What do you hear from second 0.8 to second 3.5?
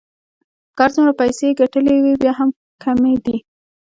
هر څومره پیسې يې ګټلې وې بیا هم کمې دي.